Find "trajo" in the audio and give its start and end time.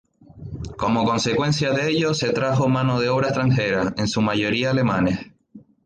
2.31-2.67